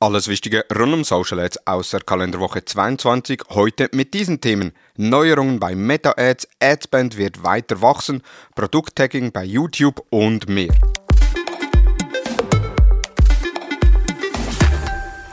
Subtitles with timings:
[0.00, 3.42] Alles Wichtige rund um Social Ads aus der Kalenderwoche 22.
[3.50, 4.70] Heute mit diesen Themen.
[4.96, 8.22] Neuerungen bei Meta Ads, Adspend wird weiter wachsen,
[8.54, 10.72] Produkttagging bei YouTube und mehr.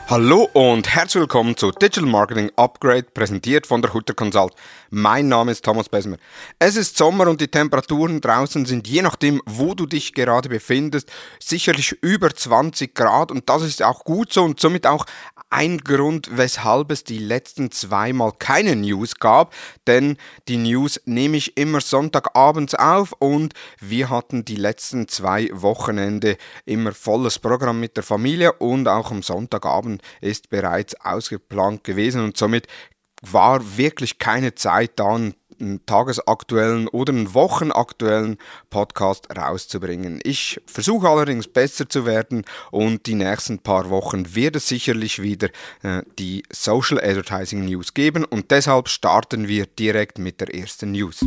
[0.08, 4.52] Hallo und herzlich willkommen zu Digital Marketing Upgrade, präsentiert von der Hutter Consult.
[4.90, 6.18] Mein Name ist Thomas Besmer.
[6.60, 11.10] Es ist Sommer und die Temperaturen draußen sind je nachdem, wo du dich gerade befindest,
[11.40, 15.06] sicherlich über 20 Grad und das ist auch gut so und somit auch
[15.50, 19.54] ein Grund, weshalb es die letzten zweimal keine News gab,
[19.86, 20.16] denn
[20.48, 26.92] die News nehme ich immer Sonntagabends auf und wir hatten die letzten zwei Wochenende immer
[26.92, 32.66] volles Programm mit der Familie und auch am Sonntagabend ist bereits ausgeplant gewesen und somit
[33.22, 38.36] war wirklich keine Zeit dann einen tagesaktuellen oder einen wochenaktuellen
[38.68, 40.20] Podcast rauszubringen.
[40.22, 45.48] Ich versuche allerdings besser zu werden und die nächsten paar Wochen wird es sicherlich wieder
[45.82, 51.24] äh, die Social Advertising News geben und deshalb starten wir direkt mit der ersten News.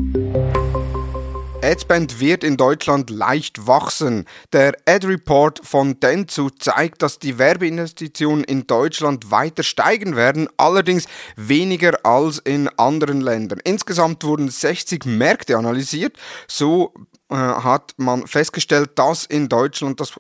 [1.61, 4.25] Adspend wird in Deutschland leicht wachsen.
[4.53, 11.05] Der Ad Report von Dentsu zeigt, dass die Werbeinvestitionen in Deutschland weiter steigen werden, allerdings
[11.35, 13.59] weniger als in anderen Ländern.
[13.65, 16.93] Insgesamt wurden 60 Märkte analysiert, so
[17.35, 20.13] hat man festgestellt, dass in Deutschland das,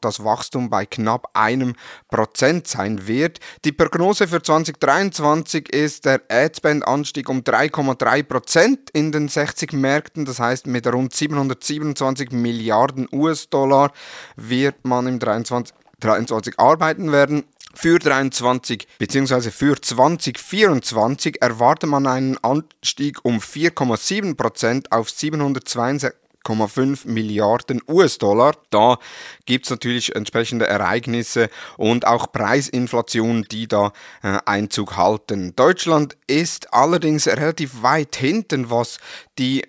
[0.00, 1.74] das Wachstum bei knapp einem
[2.08, 3.40] Prozent sein wird.
[3.64, 10.24] Die Prognose für 2023 ist der Adspend-Anstieg um 3,3 Prozent in den 60 Märkten.
[10.24, 13.92] Das heißt, mit rund 727 Milliarden US-Dollar
[14.36, 17.44] wird man im 2023 23 arbeiten werden.
[17.74, 19.50] Für 23 bzw.
[19.50, 26.12] für 2024 erwartet man einen Anstieg um 4,7% auf 762
[26.44, 28.54] 8,5 Milliarden US-Dollar.
[28.70, 28.98] Da
[29.46, 33.92] gibt es natürlich entsprechende Ereignisse und auch Preisinflation, die da
[34.22, 35.54] äh, Einzug halten.
[35.56, 38.98] Deutschland ist allerdings relativ weit hinten, was
[39.38, 39.62] die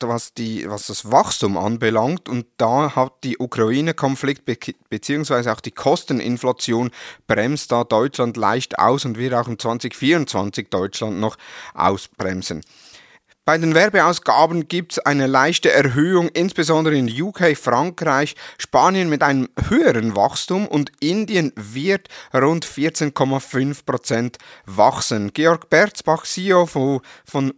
[0.00, 2.28] was, die, was das Wachstum anbelangt.
[2.28, 4.42] Und da hat die Ukraine-Konflikt
[4.90, 6.90] beziehungsweise auch die Kosteninflation
[7.26, 11.36] bremst da Deutschland leicht aus und wird auch in 2024 Deutschland noch
[11.74, 12.62] ausbremsen.
[13.48, 19.48] Bei den Werbeausgaben gibt es eine leichte Erhöhung, insbesondere in UK, Frankreich, Spanien mit einem
[19.68, 25.32] höheren Wachstum und Indien wird rund 14,5% wachsen.
[25.32, 27.52] Georg Berzbach, CEO von, von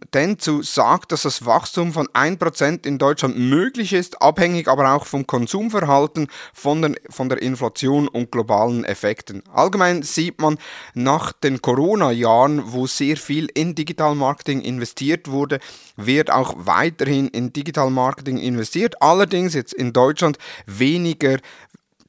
[0.61, 6.27] sagt, dass das Wachstum von 1% in Deutschland möglich ist, abhängig aber auch vom Konsumverhalten,
[6.53, 9.41] von, den, von der Inflation und globalen Effekten.
[9.51, 10.59] Allgemein sieht man
[10.93, 15.59] nach den Corona-Jahren, wo sehr viel in Digital Marketing investiert wurde,
[15.95, 21.37] wird auch weiterhin in Digital Marketing investiert, allerdings jetzt in Deutschland weniger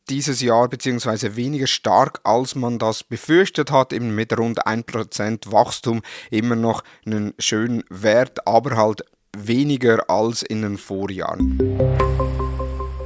[0.09, 6.03] dieses Jahr beziehungsweise weniger stark, als man das befürchtet hat, eben mit rund 1% Wachstum
[6.31, 9.05] immer noch einen schönen Wert, aber halt
[9.37, 12.30] weniger als in den Vorjahren.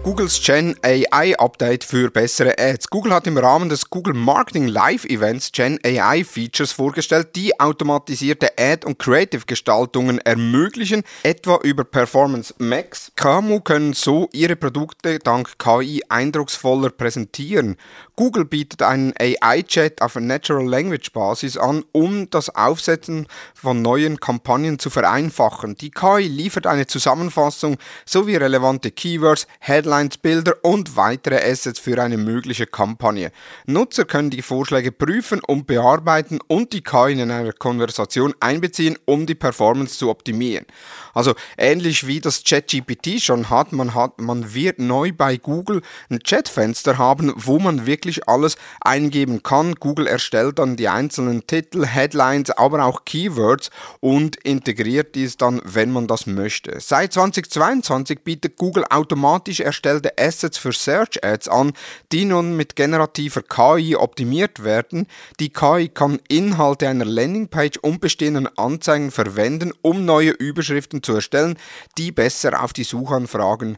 [0.04, 2.90] Googles Gen AI Update für bessere Ads.
[2.90, 8.50] Google hat im Rahmen des Google Marketing Live Events Gen AI Features vorgestellt, die automatisierte
[8.58, 13.12] Ad- und Creative-Gestaltungen ermöglichen, etwa über Performance Max.
[13.16, 17.76] KMU können so ihre Produkte dank KI eindrucksvoller präsentieren.
[18.14, 24.78] Google bietet einen AI-Chat auf Natural Language Basis an, um das Aufsetzen von neuen Kampagnen
[24.78, 25.76] zu vereinfachen.
[25.76, 32.02] Die KI liefert eine Zusammenfassung sowie relevante Keywords, Headlines, Headlines, Bilder und weitere Assets für
[32.02, 33.30] eine mögliche Kampagne.
[33.66, 39.24] Nutzer können die Vorschläge prüfen und bearbeiten und die KI in einer Konversation einbeziehen, um
[39.24, 40.66] die Performance zu optimieren.
[41.14, 46.18] Also ähnlich wie das ChatGPT schon hat, man hat, man wird neu bei Google ein
[46.18, 49.76] Chatfenster haben, wo man wirklich alles eingeben kann.
[49.76, 55.92] Google erstellt dann die einzelnen Titel, Headlines, aber auch Keywords und integriert dies dann, wenn
[55.92, 56.80] man das möchte.
[56.80, 61.74] Seit 2022 bietet Google automatisch erstellte Assets für Search Ads an,
[62.10, 65.06] die nun mit generativer KI optimiert werden.
[65.40, 71.58] Die KI kann Inhalte einer Landingpage und bestehenden Anzeigen verwenden, um neue Überschriften zu erstellen,
[71.98, 73.76] die besser auf die Suchanfragen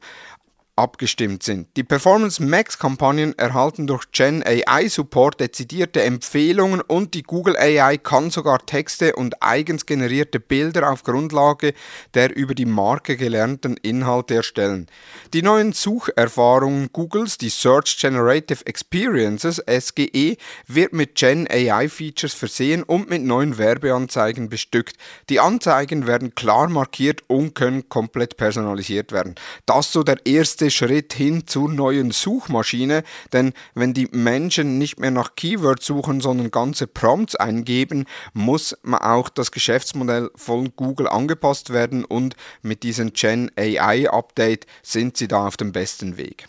[0.76, 1.69] abgestimmt sind.
[1.76, 7.96] Die Performance Max Kampagnen erhalten durch Gen AI Support dezidierte Empfehlungen und die Google AI
[7.96, 11.73] kann sogar Texte und eigens generierte Bilder auf Grundlage
[12.14, 14.87] der über die Marke gelernten Inhalte erstellen.
[15.32, 20.37] Die neuen Sucherfahrungen Googles, die Search Generative Experiences SGE,
[20.67, 24.96] wird mit Gen AI Features versehen und mit neuen Werbeanzeigen bestückt.
[25.31, 29.34] Die Anzeigen werden klar markiert und können komplett personalisiert werden.
[29.64, 34.99] Das so der erste nächste Schritt hin zur neuen Suchmaschine, denn wenn die Menschen nicht
[34.99, 41.73] mehr nach Keywords suchen, sondern ganze Prompts eingeben, muss auch das Geschäftsmodell von Google angepasst
[41.73, 46.47] werden und mit diesem Gen AI Update sind sie da auf dem besten Weg.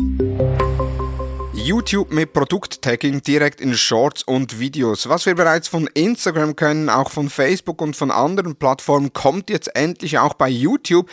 [1.68, 5.10] YouTube mit Produkttagging direkt in Shorts und Videos.
[5.10, 9.76] Was wir bereits von Instagram können, auch von Facebook und von anderen Plattformen, kommt jetzt
[9.76, 11.10] endlich auch bei YouTube.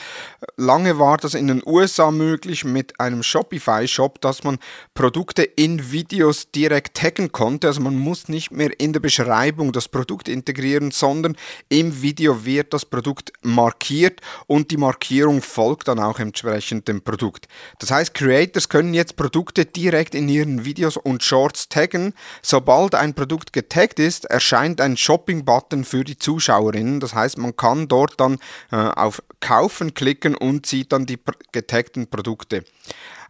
[0.57, 4.59] Lange war das in den USA möglich mit einem Shopify-Shop, dass man
[4.95, 7.67] Produkte in Videos direkt taggen konnte.
[7.67, 11.37] Also man muss nicht mehr in der Beschreibung das Produkt integrieren, sondern
[11.69, 17.49] im Video wird das Produkt markiert und die Markierung folgt dann auch entsprechend dem Produkt.
[17.81, 22.15] Das heißt, Creators können jetzt Produkte direkt in ihren ihren Videos und Shorts taggen.
[22.43, 27.01] Sobald ein Produkt getaggt ist, erscheint ein Shopping-Button für die Zuschauerinnen.
[27.01, 28.39] Das heißt, man kann dort dann
[28.71, 31.19] äh, auf Kaufen klicken und sieht dann die
[31.53, 32.65] getaggten Produkte.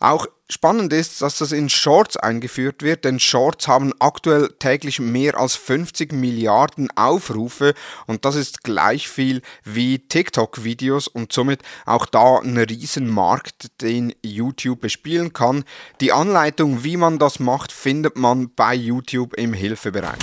[0.04, 5.38] Auch spannend ist, dass das in Shorts eingeführt wird, denn Shorts haben aktuell täglich mehr
[5.38, 7.72] als 50 Milliarden Aufrufe
[8.06, 14.82] und das ist gleich viel wie TikTok-Videos und somit auch da ein Riesenmarkt, den YouTube
[14.82, 15.64] bespielen kann.
[16.02, 20.18] Die Anleitung, wie man das macht, findet man bei YouTube im Hilfebereich.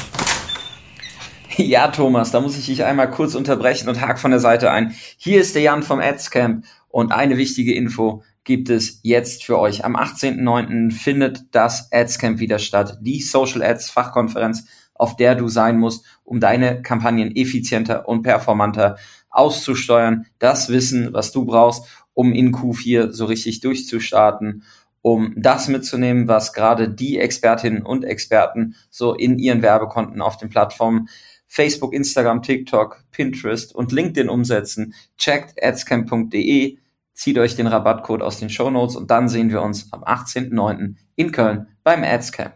[1.57, 4.95] Ja, Thomas, da muss ich dich einmal kurz unterbrechen und hake von der Seite ein.
[5.17, 9.85] Hier ist der Jan vom Adscamp und eine wichtige Info gibt es jetzt für euch.
[9.85, 10.91] Am 18.09.
[10.91, 16.39] findet das Adscamp wieder statt, die Social Ads Fachkonferenz, auf der du sein musst, um
[16.39, 18.97] deine Kampagnen effizienter und performanter
[19.29, 20.25] auszusteuern.
[20.39, 24.63] Das Wissen, was du brauchst, um in Q4 so richtig durchzustarten,
[25.01, 30.49] um das mitzunehmen, was gerade die Expertinnen und Experten so in ihren Werbekonten auf den
[30.49, 31.09] Plattformen
[31.47, 34.93] Facebook, Instagram, TikTok, Pinterest und LinkedIn umsetzen.
[35.17, 36.77] Checkt adscamp.de
[37.21, 40.95] zieht euch den Rabattcode aus den Show Notes und dann sehen wir uns am 18.09.
[41.15, 42.56] in Köln beim Adscamp.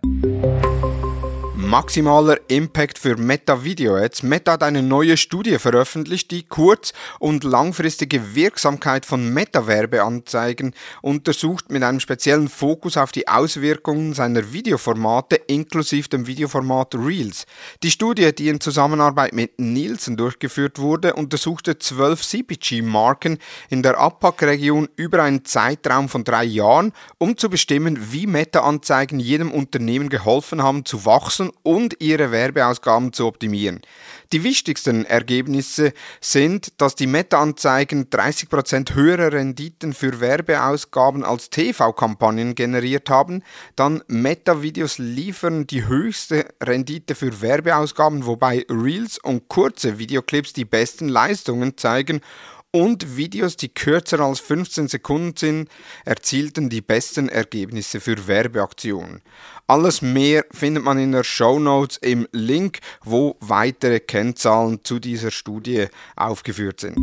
[1.65, 4.21] Maximaler Impact für Meta Video Ads.
[4.21, 11.81] Meta hat eine neue Studie veröffentlicht, die kurz- und langfristige Wirksamkeit von Meta-Werbeanzeigen untersucht mit
[11.81, 17.47] einem speziellen Fokus auf die Auswirkungen seiner Videoformate inklusive dem Videoformat Reels.
[17.81, 23.39] Die Studie, die in Zusammenarbeit mit Nielsen durchgeführt wurde, untersuchte zwölf CPG-Marken
[23.69, 29.51] in der APAC-Region über einen Zeitraum von drei Jahren, um zu bestimmen, wie Meta-Anzeigen jedem
[29.51, 33.81] Unternehmen geholfen haben zu wachsen und ihre Werbeausgaben zu optimieren.
[34.31, 43.09] Die wichtigsten Ergebnisse sind, dass die Meta-Anzeigen 30% höhere Renditen für Werbeausgaben als TV-Kampagnen generiert
[43.09, 43.43] haben.
[43.75, 51.09] Dann Meta-Videos liefern die höchste Rendite für Werbeausgaben, wobei Reels und kurze Videoclips die besten
[51.09, 52.21] Leistungen zeigen
[52.75, 55.69] und Videos, die kürzer als 15 Sekunden sind,
[56.03, 59.21] erzielten die besten Ergebnisse für Werbeaktionen.
[59.65, 65.31] Alles mehr findet man in der Show Notes im Link, wo weitere Kennzahlen zu dieser
[65.31, 65.85] Studie
[66.17, 66.97] aufgeführt sind.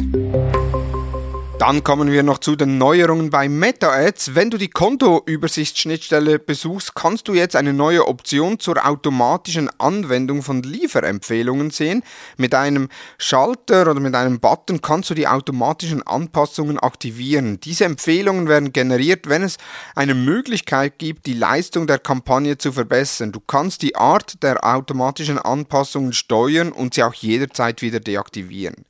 [1.62, 4.35] Dann kommen wir noch zu den Neuerungen bei Meta-Ads.
[4.35, 10.64] Wenn du die Kontoübersichtsschnittstelle besuchst, kannst du jetzt eine neue Option zur automatischen Anwendung von
[10.64, 12.03] Lieferempfehlungen sehen.
[12.37, 17.61] Mit einem Schalter oder mit einem Button kannst du die automatischen Anpassungen aktivieren.
[17.61, 19.56] Diese Empfehlungen werden generiert, wenn es
[19.94, 23.31] eine Möglichkeit gibt, die Leistung der Kampagne zu verbessern.
[23.31, 28.84] Du kannst die Art der automatischen Anpassungen steuern und sie auch jederzeit wieder deaktivieren.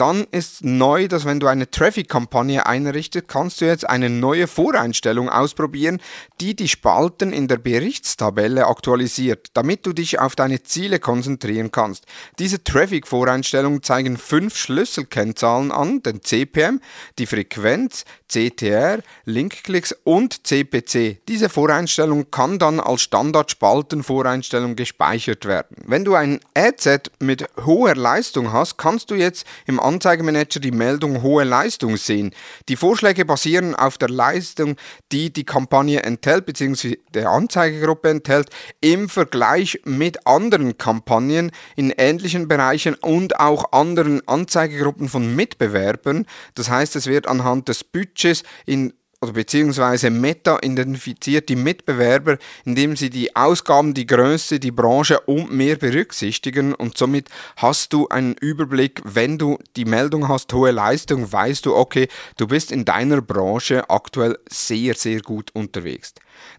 [0.00, 5.28] Dann ist neu, dass wenn du eine Traffic-Kampagne einrichtest, kannst du jetzt eine neue Voreinstellung
[5.28, 6.00] ausprobieren,
[6.40, 12.06] die die Spalten in der Berichtstabelle aktualisiert, damit du dich auf deine Ziele konzentrieren kannst.
[12.38, 16.80] Diese Traffic-Voreinstellungen zeigen fünf Schlüsselkennzahlen an, den CPM,
[17.18, 21.18] die Frequenz, CTR, Linkklicks und CPC.
[21.26, 25.76] Diese Voreinstellung kann dann als Standard-Spaltenvoreinstellung gespeichert werden.
[25.84, 31.22] Wenn du ein Adset mit hoher Leistung hast, kannst du jetzt im Anzeigemanager die Meldung
[31.22, 32.32] hohe Leistung sehen.
[32.68, 34.76] Die Vorschläge basieren auf der Leistung,
[35.10, 36.98] die die Kampagne enthält bzw.
[37.12, 45.08] der Anzeigegruppe enthält im Vergleich mit anderen Kampagnen in ähnlichen Bereichen und auch anderen Anzeigegruppen
[45.08, 46.26] von Mitbewerbern.
[46.54, 48.19] Das heißt, es wird anhand des Budgets
[48.66, 55.20] in oder beziehungsweise Meta identifiziert die Mitbewerber, indem sie die Ausgaben, die Größe, die Branche
[55.20, 60.70] und mehr berücksichtigen und somit hast du einen Überblick, wenn du die Meldung hast, hohe
[60.70, 62.08] Leistung, weißt du, okay,
[62.38, 66.14] du bist in deiner Branche aktuell sehr, sehr gut unterwegs.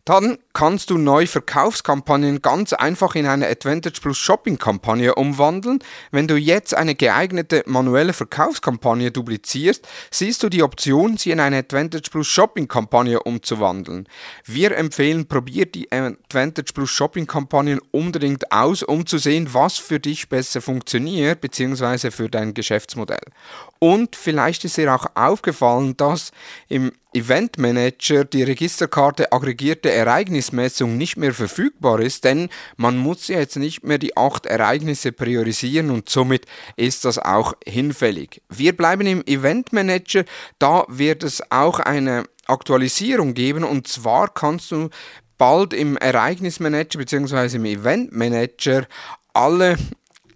[0.05, 5.79] Dann kannst du neue Verkaufskampagnen ganz einfach in eine Advantage Plus Shopping Kampagne umwandeln.
[6.11, 11.57] Wenn du jetzt eine geeignete manuelle Verkaufskampagne duplizierst, siehst du die Option, sie in eine
[11.57, 14.07] Advantage Plus Shopping Kampagne umzuwandeln.
[14.45, 19.99] Wir empfehlen, probier die Advantage Plus Shopping Kampagnen unbedingt aus, um zu sehen, was für
[19.99, 22.11] dich besser funktioniert bzw.
[22.11, 23.21] für dein Geschäftsmodell.
[23.79, 26.31] Und vielleicht ist dir auch aufgefallen, dass
[26.67, 33.57] im Event Manager die Registerkarte aggregierte Ereignismessung nicht mehr verfügbar ist, denn man muss jetzt
[33.57, 36.45] nicht mehr die acht Ereignisse priorisieren und somit
[36.77, 38.41] ist das auch hinfällig.
[38.49, 40.23] Wir bleiben im Event Manager,
[40.57, 44.89] da wird es auch eine Aktualisierung geben und zwar kannst du
[45.37, 47.57] bald im Ereignismanager bzw.
[47.57, 48.87] im Event Manager
[49.33, 49.77] alle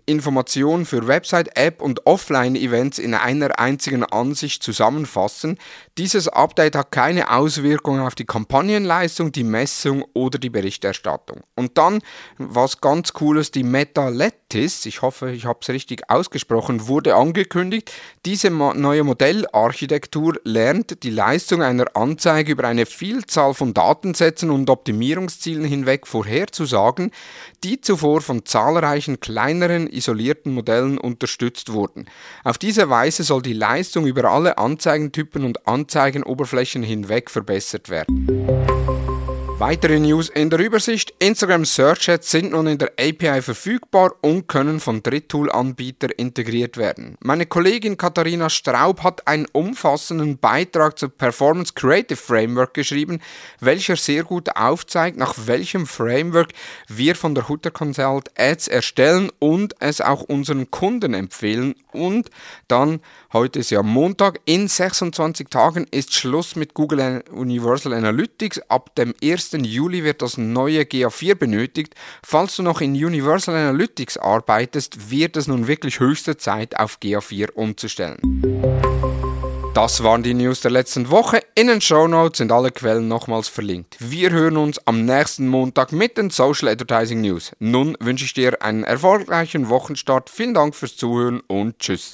[0.06, 5.58] Informationen für Website, App und Offline-Events in einer einzigen Ansicht zusammenfassen.
[5.98, 11.44] Dieses Update hat keine Auswirkungen auf die Kampagnenleistung, die Messung oder die Berichterstattung.
[11.56, 12.02] Und dann,
[12.38, 17.94] was ganz cooles, die Metalettis, ich hoffe, ich habe es richtig ausgesprochen, wurde angekündigt.
[18.26, 25.64] Diese neue Modellarchitektur lernt die Leistung einer Anzeige über eine Vielzahl von Datensätzen und Optimierungszielen
[25.64, 27.12] hinweg vorherzusagen,
[27.64, 32.10] die zuvor von zahlreichen kleineren isolierten Modellen unterstützt wurden.
[32.44, 39.05] Auf diese Weise soll die Leistung über alle Anzeigentypen und Anzeigenoberflächen hinweg verbessert werden.
[39.58, 41.14] Weitere News in der Übersicht.
[41.20, 47.16] Instagram Search Ads sind nun in der API verfügbar und können von Dritttool-Anbietern integriert werden.
[47.22, 53.22] Meine Kollegin Katharina Straub hat einen umfassenden Beitrag zur Performance Creative Framework geschrieben,
[53.62, 56.52] welcher sehr gut aufzeigt, nach welchem Framework
[56.90, 61.76] wir von der Hutter Consult Ads erstellen und es auch unseren Kunden empfehlen.
[61.94, 62.30] Und
[62.68, 63.00] dann,
[63.32, 68.60] heute ist ja Montag, in 26 Tagen ist Schluss mit Google Universal Analytics.
[68.68, 69.45] Ab dem 1.
[69.54, 69.66] 1.
[69.66, 71.96] Juli wird das neue GA4 benötigt.
[72.24, 77.52] Falls du noch in Universal Analytics arbeitest, wird es nun wirklich höchste Zeit, auf GA4
[77.52, 78.18] umzustellen.
[79.76, 81.42] Das waren die News der letzten Woche.
[81.54, 83.98] In den Show Notes sind alle Quellen nochmals verlinkt.
[84.00, 87.52] Wir hören uns am nächsten Montag mit den Social Advertising News.
[87.60, 90.30] Nun wünsche ich dir einen erfolgreichen Wochenstart.
[90.30, 92.12] Vielen Dank fürs Zuhören und tschüss.